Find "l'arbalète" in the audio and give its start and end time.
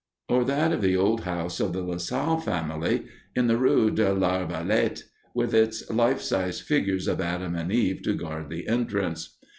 4.11-5.03